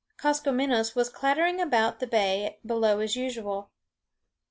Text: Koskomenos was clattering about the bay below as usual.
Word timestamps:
Koskomenos 0.17 0.95
was 0.95 1.11
clattering 1.11 1.61
about 1.61 1.99
the 1.99 2.07
bay 2.07 2.57
below 2.65 3.01
as 3.01 3.15
usual. 3.15 3.69